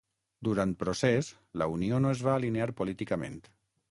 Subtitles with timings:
[0.45, 1.29] Durant procés
[1.61, 3.41] la Unió no es va alinear políticament.